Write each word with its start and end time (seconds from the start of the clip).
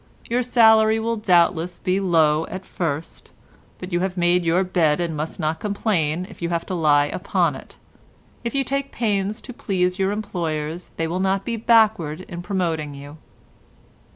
Your 0.31 0.41
salary 0.41 0.97
will 0.99 1.15
doubtless 1.17 1.77
be 1.77 1.99
low 1.99 2.47
at 2.47 2.65
first, 2.65 3.31
but 3.77 3.93
you 3.93 3.99
have 3.99 4.17
made 4.17 4.43
your 4.43 4.63
bed 4.63 4.99
and 4.99 5.15
must 5.15 5.39
not 5.39 5.59
complain 5.59 6.25
if 6.27 6.41
you 6.41 6.49
have 6.49 6.65
to 6.65 6.73
lie 6.73 7.05
upon 7.05 7.55
it. 7.55 7.77
If 8.43 8.55
you 8.55 8.63
take 8.63 8.91
pains 8.91 9.41
to 9.41 9.53
please 9.53 9.99
your 9.99 10.09
employers 10.11 10.89
they 10.97 11.05
will 11.07 11.19
not 11.19 11.45
be 11.45 11.55
backward 11.55 12.21
in 12.21 12.41
promoting 12.41 12.95
you. 12.95 13.17